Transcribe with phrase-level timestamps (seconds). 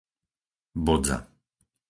[0.85, 1.17] Bodza